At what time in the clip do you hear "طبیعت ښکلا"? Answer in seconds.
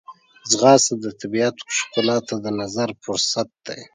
1.21-2.17